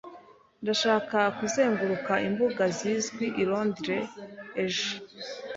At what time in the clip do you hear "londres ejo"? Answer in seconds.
3.49-4.91